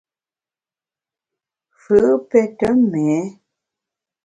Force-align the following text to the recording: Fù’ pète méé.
Fù’ 1.81 1.97
pète 2.29 2.63
méé. 2.91 3.21